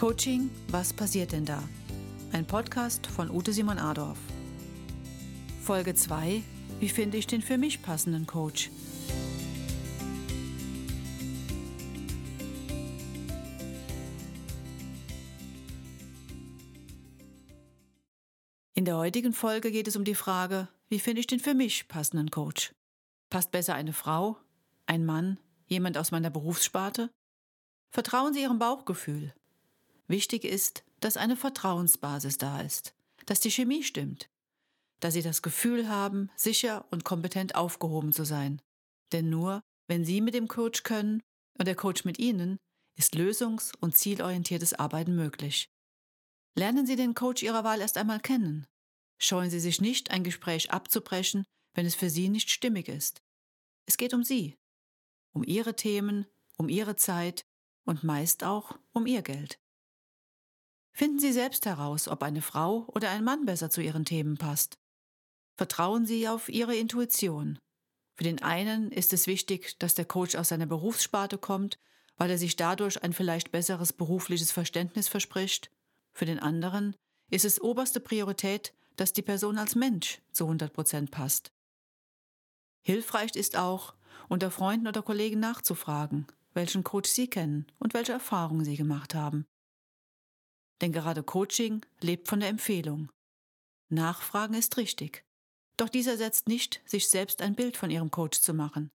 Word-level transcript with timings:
Coaching, 0.00 0.50
was 0.68 0.94
passiert 0.94 1.32
denn 1.32 1.44
da? 1.44 1.62
Ein 2.32 2.46
Podcast 2.46 3.06
von 3.06 3.30
Ute 3.30 3.52
Simon 3.52 3.78
Adorf. 3.78 4.16
Folge 5.62 5.94
2. 5.94 6.42
Wie 6.78 6.88
finde 6.88 7.18
ich 7.18 7.26
den 7.26 7.42
für 7.42 7.58
mich 7.58 7.82
passenden 7.82 8.26
Coach? 8.26 8.70
In 18.72 18.86
der 18.86 18.96
heutigen 18.96 19.34
Folge 19.34 19.70
geht 19.70 19.86
es 19.86 19.96
um 19.96 20.04
die 20.04 20.14
Frage, 20.14 20.68
wie 20.88 20.98
finde 20.98 21.20
ich 21.20 21.26
den 21.26 21.40
für 21.40 21.52
mich 21.52 21.88
passenden 21.88 22.30
Coach? 22.30 22.72
Passt 23.28 23.50
besser 23.50 23.74
eine 23.74 23.92
Frau, 23.92 24.38
ein 24.86 25.04
Mann, 25.04 25.38
jemand 25.66 25.98
aus 25.98 26.10
meiner 26.10 26.30
Berufssparte? 26.30 27.10
Vertrauen 27.90 28.32
Sie 28.32 28.40
Ihrem 28.40 28.58
Bauchgefühl. 28.58 29.34
Wichtig 30.10 30.44
ist, 30.44 30.82
dass 30.98 31.16
eine 31.16 31.36
Vertrauensbasis 31.36 32.36
da 32.36 32.62
ist, 32.62 32.96
dass 33.26 33.38
die 33.38 33.52
Chemie 33.52 33.84
stimmt, 33.84 34.28
dass 34.98 35.14
Sie 35.14 35.22
das 35.22 35.40
Gefühl 35.40 35.88
haben, 35.88 36.32
sicher 36.34 36.84
und 36.90 37.04
kompetent 37.04 37.54
aufgehoben 37.54 38.12
zu 38.12 38.24
sein. 38.24 38.60
Denn 39.12 39.30
nur, 39.30 39.62
wenn 39.86 40.04
Sie 40.04 40.20
mit 40.20 40.34
dem 40.34 40.48
Coach 40.48 40.82
können 40.82 41.22
und 41.60 41.68
der 41.68 41.76
Coach 41.76 42.04
mit 42.04 42.18
Ihnen, 42.18 42.58
ist 42.98 43.14
lösungs- 43.14 43.72
und 43.78 43.96
zielorientiertes 43.96 44.74
Arbeiten 44.74 45.14
möglich. 45.14 45.68
Lernen 46.58 46.86
Sie 46.86 46.96
den 46.96 47.14
Coach 47.14 47.44
Ihrer 47.44 47.62
Wahl 47.62 47.80
erst 47.80 47.96
einmal 47.96 48.18
kennen. 48.18 48.66
Scheuen 49.22 49.48
Sie 49.48 49.60
sich 49.60 49.80
nicht, 49.80 50.10
ein 50.10 50.24
Gespräch 50.24 50.72
abzubrechen, 50.72 51.44
wenn 51.74 51.86
es 51.86 51.94
für 51.94 52.10
Sie 52.10 52.28
nicht 52.28 52.50
stimmig 52.50 52.88
ist. 52.88 53.22
Es 53.86 53.96
geht 53.96 54.12
um 54.12 54.24
Sie, 54.24 54.56
um 55.32 55.44
Ihre 55.44 55.76
Themen, 55.76 56.26
um 56.56 56.68
Ihre 56.68 56.96
Zeit 56.96 57.46
und 57.84 58.02
meist 58.02 58.42
auch 58.42 58.76
um 58.92 59.06
Ihr 59.06 59.22
Geld. 59.22 59.60
Finden 61.00 61.18
Sie 61.18 61.32
selbst 61.32 61.64
heraus, 61.64 62.08
ob 62.08 62.22
eine 62.22 62.42
Frau 62.42 62.84
oder 62.88 63.08
ein 63.08 63.24
Mann 63.24 63.46
besser 63.46 63.70
zu 63.70 63.80
Ihren 63.80 64.04
Themen 64.04 64.36
passt. 64.36 64.76
Vertrauen 65.56 66.04
Sie 66.04 66.28
auf 66.28 66.50
Ihre 66.50 66.76
Intuition. 66.76 67.58
Für 68.18 68.24
den 68.24 68.42
einen 68.42 68.92
ist 68.92 69.14
es 69.14 69.26
wichtig, 69.26 69.78
dass 69.78 69.94
der 69.94 70.04
Coach 70.04 70.34
aus 70.34 70.48
seiner 70.48 70.66
Berufssparte 70.66 71.38
kommt, 71.38 71.78
weil 72.18 72.28
er 72.28 72.36
sich 72.36 72.54
dadurch 72.54 73.02
ein 73.02 73.14
vielleicht 73.14 73.50
besseres 73.50 73.94
berufliches 73.94 74.52
Verständnis 74.52 75.08
verspricht. 75.08 75.70
Für 76.12 76.26
den 76.26 76.38
anderen 76.38 76.94
ist 77.30 77.46
es 77.46 77.62
oberste 77.62 78.00
Priorität, 78.00 78.74
dass 78.96 79.14
die 79.14 79.22
Person 79.22 79.56
als 79.56 79.74
Mensch 79.74 80.20
zu 80.32 80.44
100 80.44 80.70
Prozent 80.70 81.10
passt. 81.10 81.50
Hilfreich 82.82 83.36
ist 83.36 83.56
auch, 83.56 83.94
unter 84.28 84.50
Freunden 84.50 84.86
oder 84.86 85.00
Kollegen 85.00 85.40
nachzufragen, 85.40 86.26
welchen 86.52 86.84
Coach 86.84 87.08
sie 87.08 87.30
kennen 87.30 87.66
und 87.78 87.94
welche 87.94 88.12
Erfahrungen 88.12 88.66
sie 88.66 88.76
gemacht 88.76 89.14
haben. 89.14 89.46
Denn 90.80 90.92
gerade 90.92 91.22
Coaching 91.22 91.84
lebt 92.00 92.28
von 92.28 92.40
der 92.40 92.48
Empfehlung. 92.48 93.10
Nachfragen 93.88 94.54
ist 94.54 94.76
richtig. 94.76 95.24
Doch 95.76 95.88
dies 95.88 96.06
ersetzt 96.06 96.48
nicht, 96.48 96.80
sich 96.84 97.08
selbst 97.08 97.42
ein 97.42 97.54
Bild 97.54 97.76
von 97.76 97.90
ihrem 97.90 98.10
Coach 98.10 98.40
zu 98.40 98.54
machen. 98.54 98.90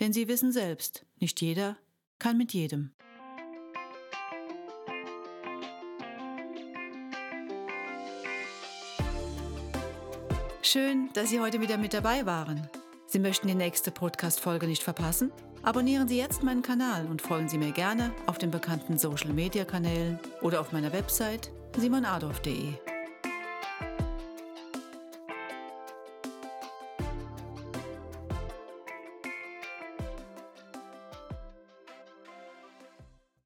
Denn 0.00 0.12
sie 0.12 0.28
wissen 0.28 0.52
selbst, 0.52 1.06
nicht 1.18 1.40
jeder 1.40 1.76
kann 2.18 2.36
mit 2.36 2.52
jedem. 2.52 2.92
Schön, 10.62 11.10
dass 11.12 11.30
Sie 11.30 11.40
heute 11.40 11.60
wieder 11.60 11.78
mit 11.78 11.94
dabei 11.94 12.26
waren. 12.26 12.68
Sie 13.06 13.18
möchten 13.18 13.46
die 13.46 13.54
nächste 13.54 13.90
Podcast-Folge 13.90 14.66
nicht 14.66 14.82
verpassen? 14.82 15.32
Abonnieren 15.62 16.08
Sie 16.08 16.18
jetzt 16.18 16.42
meinen 16.42 16.62
Kanal 16.62 17.06
und 17.06 17.22
folgen 17.22 17.48
Sie 17.48 17.58
mir 17.58 17.72
gerne 17.72 18.12
auf 18.26 18.38
den 18.38 18.50
bekannten 18.50 18.98
Social-Media-Kanälen 18.98 20.18
oder 20.42 20.60
auf 20.60 20.72
meiner 20.72 20.92
Website 20.92 21.50
simonadolf.de. 21.76 22.74